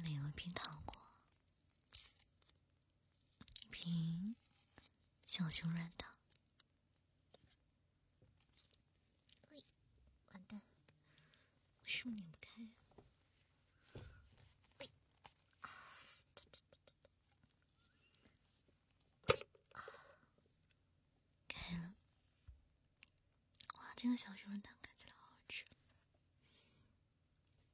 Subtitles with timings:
[0.00, 0.96] 这里有一瓶糖果，
[3.62, 4.36] 一瓶
[5.26, 6.14] 小熊软糖。
[9.48, 9.66] 喂，
[10.32, 10.62] 完蛋，
[11.80, 12.68] 我是不是拧不开呀？
[21.48, 21.96] 开了！
[23.80, 25.64] 哇，这个小熊软糖看起来好好吃。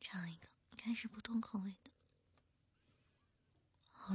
[0.00, 1.90] 尝一个，应该是不同口味的，
[4.06, 4.14] 好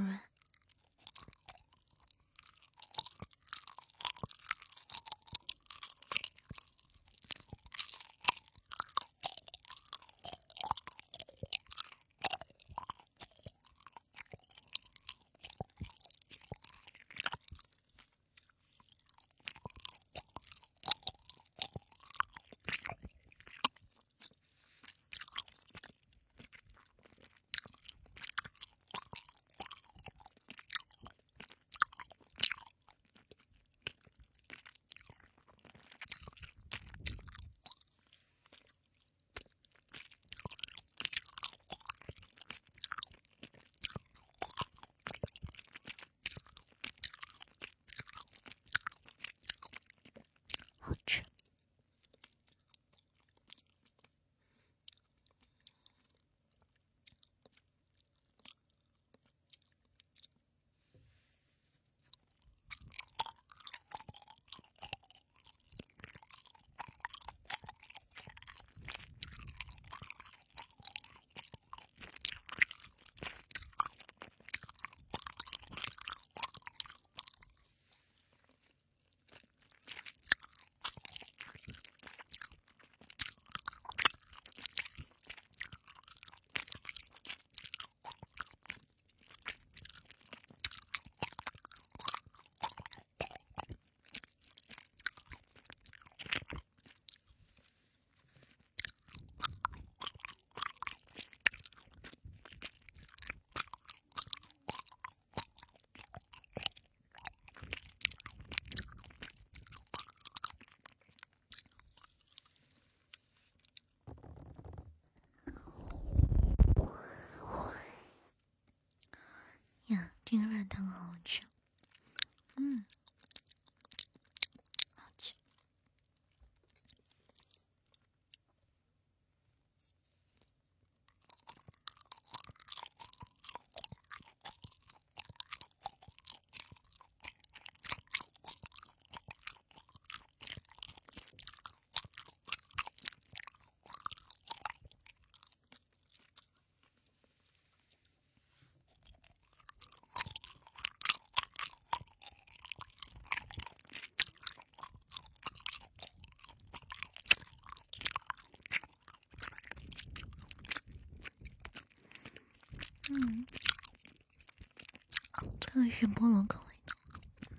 [165.59, 166.95] 这个是菠萝口味的。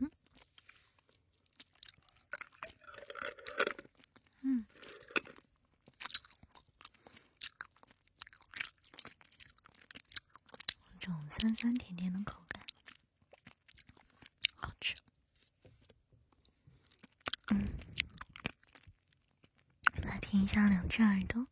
[0.00, 0.10] 嗯，
[4.42, 4.66] 嗯，
[10.98, 12.62] 这种酸酸甜甜的口感，
[14.56, 14.96] 好吃。
[17.48, 17.68] 嗯，
[20.02, 21.46] 来听一下两只耳朵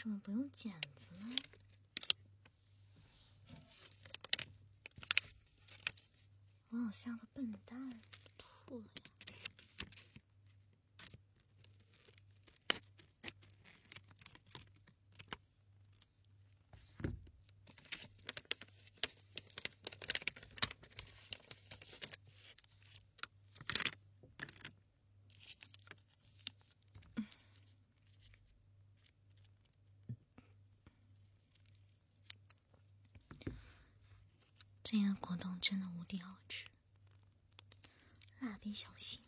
[0.00, 1.34] 什么不用剪子呢？
[6.68, 8.00] 我好像个笨蛋，
[8.36, 9.07] 吐了呀！
[34.90, 36.64] 这个果冻真的无敌好吃，
[38.40, 39.20] 蜡笔小新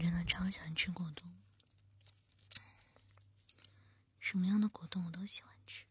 [0.00, 1.30] 真的超喜欢吃果冻，
[4.18, 5.84] 什么样的果冻我都喜欢吃。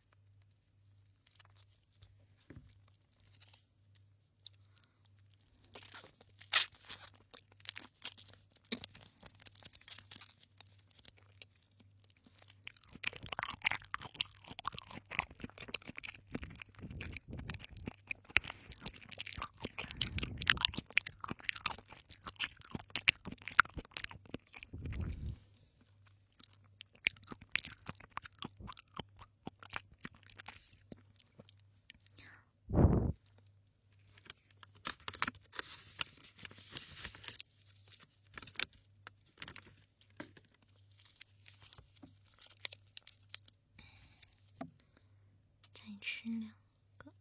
[45.72, 46.54] 再吃两
[46.98, 47.12] 个。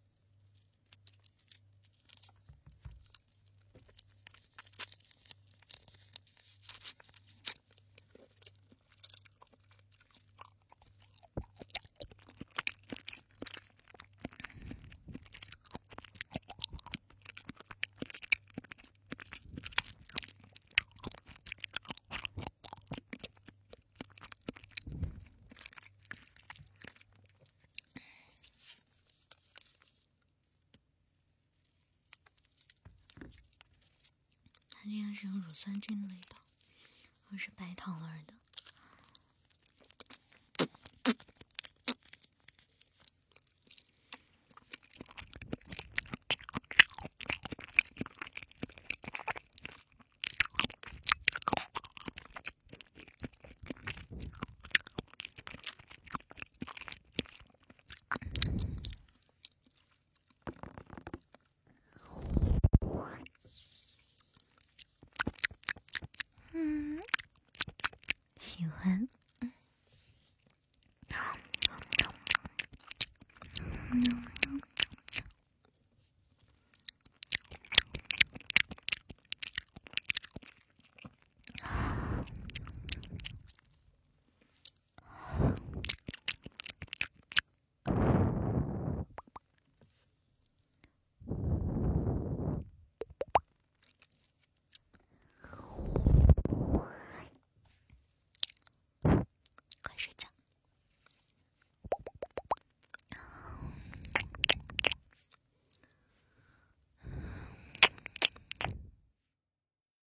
[35.20, 36.36] 这个是乳酸菌的味道，
[37.30, 38.34] 我是白糖味的。